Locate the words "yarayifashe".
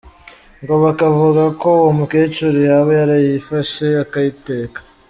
2.99-3.85